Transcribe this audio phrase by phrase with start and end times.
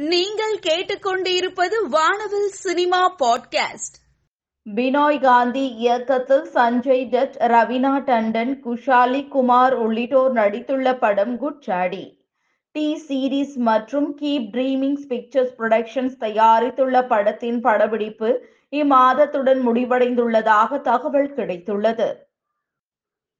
[0.00, 3.96] நீங்கள் கேட்டுக்கொண்டிருப்பது வானவில் சினிமா பாட்காஸ்ட்.
[4.74, 12.24] பினாய் காந்தி இயக்கத்தில் சஞ்சய் தத் ரவினா டண்டன் குஷாலி குமார் உள்ளிட்டோர் நடித்துள்ள படம் குட் சாடி
[12.72, 22.14] டி சீரிஸ் மற்றும் கீப் ட்ரீமிங்ஸ் பிக்சர்ஸ் புரொடக்ஷன்ஸ் தயாரித்துள்ள படத்தின் படப்பிடிப்பு இம்மாதத்துடன் முடிவடைந்துள்ளதாக தகவல் கிடைத்துள்ளது.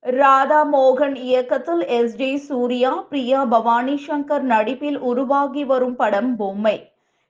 [0.05, 2.17] ராதா மோகன் இயக்கத்தில் எஸ்.
[2.17, 2.37] ஜே.
[2.37, 6.77] சூர்யா பிரியா பவானி சங்கர் நடிப்பில் உருவாகி வரும் படம் பொம்மை.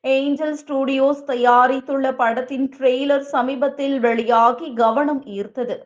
[0.04, 5.76] ஏஞ்சல் ஸ்டுடியோஸ் தயாரித்துள்ள படத்தின் ட்ரெய்லர் சமீபத்தில் வெளியாகி கவனம் ஈர்த்தது.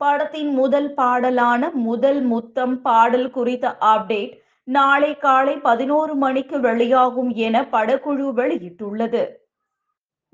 [0.00, 4.34] படத்தின் முதல் பாடலான முதல் முத்தம் பாடல் குறித்த அப்டேட்
[4.68, 9.24] நாளை காலை பதினோரு மணிக்கு வெளியாகும் என படக்குழு வெளியிட்டுள்ளது.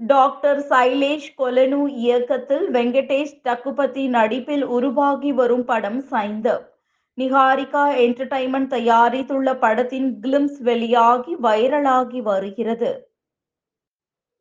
[0.00, 6.64] டாக்டர் சைலேஷ் கொலனு இயக்கத்தில் வெங்கடேஷ் டக்குபதி நடிப்பில் உருவாகி வரும் படம் சைந்தவ்
[7.18, 12.90] நிகாரிகா என்டர்டைன்மெண்ட் தயாரித்துள்ள படத்தின் கிளிம்ஸ் வெளியாகி வைரலாகி வருகிறது.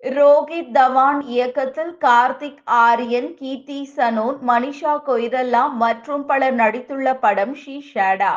[0.04, 8.34] ரோஹித் தவான் இயக்கத்தில் கார்த்திக் ஆரியன் கீர்த்தி சனோன் மனிஷா கொய்ரல்லா மற்றும் பலர் நடித்துள்ள படம் Shehzada.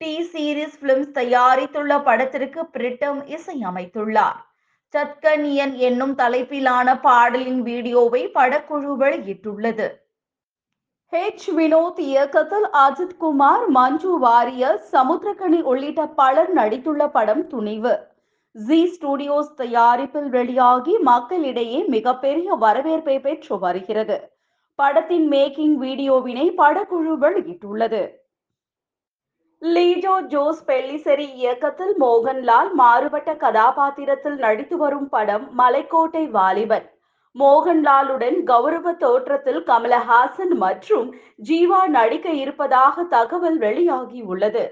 [0.00, 4.40] T Series films தயாரித்துள்ள படத்திற்கு பிரிட்டம் இசையமைத்துள்ளார்.
[4.94, 9.86] சத்கனியன் என்னும் தலைப்பிலான பாடலின் வீடியோவை படக்குழு வெளியிட்டுள்ளது
[11.12, 17.94] ஹெச் வினோத் இயக்கத்தில் அஜித் குமார் மஞ்சு வாரியர் சமுத்திரக்கனி உள்ளிட்ட பலர் நடித்துள்ள படம் துணிவு.
[18.56, 24.16] ஜி ஸ்டுடியோஸ் தயாரிப்பில் வெளியாகி மக்களிடையே மிகப்பெரிய வரவேற்பை பெற்று வருகிறது.
[24.78, 28.02] படத்தின் மேக்கிங் வீடியோவினை படக்குழு வெளியிட்டுள்ளது
[29.64, 36.86] லீஜோ ஜோஸ் பெல்லிசெரி இயக்கத்தில் மோகன்லால் மாறுபட்ட கதாபாத்திரத்தில் நடித்து வரும் படம் மலைக்கோட்டை வாலிபன்.
[37.36, 41.08] மோகன்லாலுடன் கௌரவ தோற்றத்தில் கமலஹாசன் மற்றும்
[41.48, 44.64] ஜீவா நடிக்க இருப்பதாக தகவல் வெளியாகியுள்ளது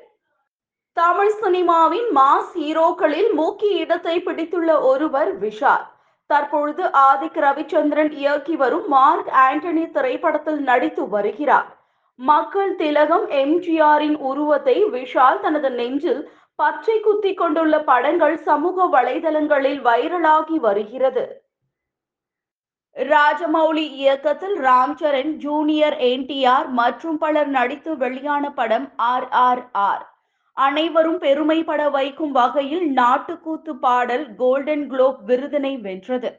[0.96, 5.86] தமிழ் சினிமாவின் மாஸ் ஹீரோக்களில் முக்கிய இடத்தை பிடித்துள்ள ஒருவர் விஷால்.
[6.30, 11.70] தற்பொழுது ஆதிக் ரவிச்சந்திரன் இயக்கி வரும் மார்க் ஆண்டனி திரைப்படத்தில் நடித்து வருகிறார்.
[12.28, 16.20] மக்கள் திலகம் எம்ஜிஆரின் உருவத்தை விஷால் தனது நெஞ்சில்
[16.58, 21.24] பச்சை குத்தி கொண்டுள்ள படங்கள் சமூக வலைதளங்களில் வைரலாகி வருகிறது.
[22.96, 30.04] ராஜமௌலி இயக்கத்தில் ராம்சரண் ஜூனியர் என்டிஆர் மற்றும் பலர் நடித்து வெளியான படம் ஆர் ஆர் ஆர்.
[30.56, 36.32] அனைவரும் பெருமைப்பட வைக்கும் வகையில் நாட்டுக்கூத்து பாடல் கோல்டன் குளோப் விருதினை வென்றது.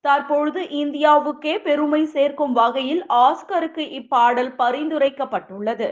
[0.00, 5.88] தற்பொழுது இந்தியாவுக்கே பெருமை சேர்க்கும் வகையில் ஆஸ்கருக்கு இப்பாடல் பரிந்துரைக்கப்பட்டுள்ளது.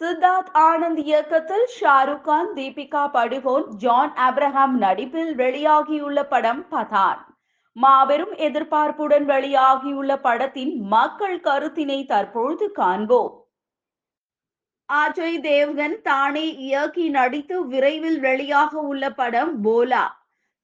[0.00, 7.20] சித்தார்த் ஆனந்த் இயக்கத்தில் ஷாருக் கான் தீபிகா படுகோன் ஜான் அப்ரஹாம் நடிப்பில் வெளியாகியுள்ள படம் பதான்.
[7.72, 13.32] மாபெரும் எதிர்பார்ப்புடன் வெளியாகியுள்ள படத்தின் மக்கள் கருத்தினை தற்பொழுது காண்போம்.
[14.92, 20.04] அஜய் தேவ்கன் தானே இயக்கி நடித்து விரைவில் வெளியாக உள்ள படம் போலா.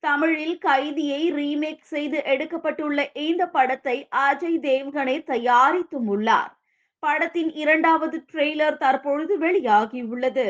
[0.02, 6.52] தமிழில் கைதியை ரீமேக் செய்து எடுக்கப்பட்டுள்ள இந்த படத்தை அஜய் தேவ்கனே தயாரித்தும் உள்ளார்
[7.02, 10.48] படத்தின் இரண்டாவது ட்ரெய்லர் தற்பொழுது வெளியாகியுள்ளது.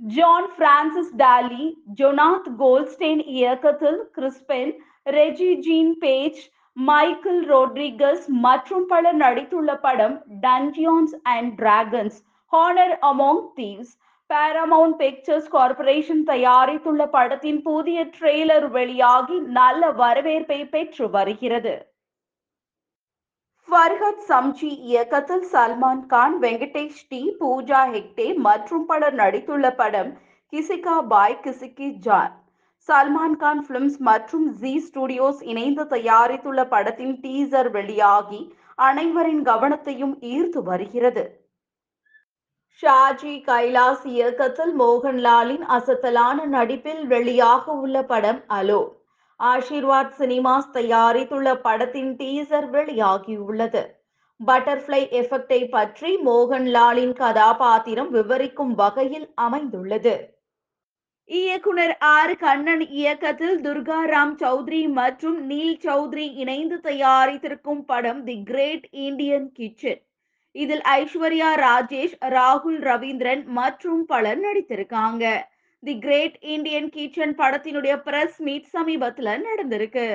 [0.00, 1.64] John Francis Daley
[1.98, 4.72] Jonathan Goldstein இயக்கத்தில் Chris Pine
[5.10, 6.40] Rege Jean Page
[6.76, 12.18] Michael Rodriguez மற்றும் பலர் நடித்துள்ள படம் Dungeons and Dragons
[12.52, 13.92] Honor Among Thieves
[14.30, 21.74] Paramount Pictures corporation தயாரித்துள்ள படத்தின் புதிய ட்ரெய்லர் வெளியாகி நல்ல வரவேற்பை பெற்று வருகிறது.
[23.68, 30.12] ஃபர்ஹத் சம்ஜி இயக்கத்தில் சல்மான் கான் வெங்கடேஷ் டி பூஜா ஹெக்டே மற்றும் பலர் நடித்துள்ள படம்
[30.52, 32.32] கிசிகா பாய் கிசிகி ஜான்.
[32.88, 38.40] சல்மான் கான் பிலிம்ஸ் மற்றும் ஜி ஸ்டுடியோஸ் இணைந்து தயாரித்துள்ள படத்தின் டீசர் வெளியாகி
[38.88, 41.24] அனைவரின் கவனத்தையும் ஈர்த்து வருகிறது.
[42.78, 48.80] ஷாஜி கைலாஸ் இயக்கத்தில் மோகன்லாலின் அசத்தலான நடிப்பில் வெளியாக உள்ள படம் அலோ.
[49.40, 53.82] ஆஷிர்வாத் சினிமாஸ் தயாரித்துள்ள படத்தின் டீசர் வெளியாகியுள்ளது.
[54.46, 60.14] பட்டர்ஃப்ளை எஃபெக்டை பற்றி மோகன்லாலின் கதாபாத்திரம் விவரிக்கும் வகையில் அமைந்துள்ளது.
[61.24, 62.36] இயக்குனர் ஆர்.
[62.36, 70.02] கண்ணன் இயக்கத்தில் துர்கா ராம் சௌத்ரி மற்றும் நீல் சௌத்ரி இணைந்து தயாரித்திருக்கும் படம் தி கிரேட் இந்தியன் கிச்சன்.
[70.54, 75.24] இதில் ஐஸ்வர்யா ராஜேஷ் ராகுல் ரவீந்திரன் மற்றும் பலர் நடித்திருக்காங்க.
[75.82, 80.08] தி கிரேட் இந்தியன் கிச்சன் படத்தினுடைய பிரஸ் மீட் சமீபத்துல நடந்திருக்கு.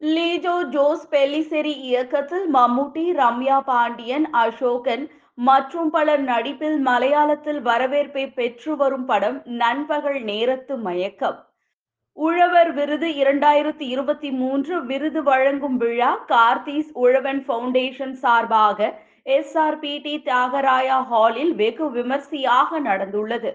[0.00, 5.04] லீஜோ ஜோஸ் பெல்லிசெரி இயக்கத்தில் மம்முட்டி ரம்யா பாண்டியன் அசோகன்
[5.34, 11.38] மற்றும் பலர் நடிப்பில் மலையாளத்தில் வரவேற்பை பெற்று வரும் படம் நண்பகல் நேரத்து மயக்கம்.
[12.18, 18.88] உழவர் விருது இரண்டாயிரத்தி இருபத்தி மூன்று விருது வழங்கும் விழா கார்த்திஸ் உழவன் ஃபவுண்டேஷன் சார்பாக
[19.26, 23.52] எஸ்ஆர்பிடி தியாகராயா ஹாலில் வெகு விமர்சையாக நடந்துள்ளது.